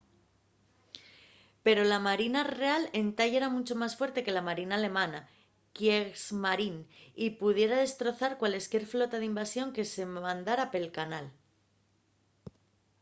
[1.65, 5.19] pero la marina real entá yera muncho más fuerte que la marina alemana
[5.75, 6.83] kriegsmarine”
[7.23, 11.25] y pudiera destrozar cualesquier flota d’invasión que se mandara pela canal